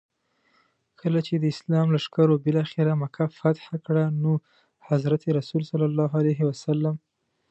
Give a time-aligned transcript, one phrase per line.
[0.99, 4.31] کله چي د اسلام لښکرو بالاخره مکه فتح کړه نو
[4.87, 5.71] حضرت رسول ص.